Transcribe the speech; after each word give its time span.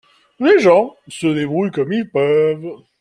Les 0.39 0.57
gens 0.57 0.95
se 1.09 1.27
débrouillent 1.27 1.69
comme 1.69 1.93
ils 1.93 2.09
peuvent. 2.09 2.77